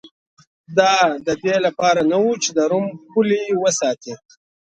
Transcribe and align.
دا 0.77 0.93
د 1.27 1.29
دې 1.43 1.55
لپاره 1.65 1.99
نه 2.09 2.17
چې 2.43 2.49
د 2.57 2.59
روم 2.71 2.85
پولې 3.11 3.41
وساتي 3.63 4.13